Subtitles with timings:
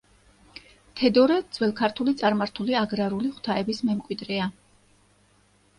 [1.01, 4.51] თედორე ძველქართული წარმართული აგრარული ღვთაების მემკვიდრეა.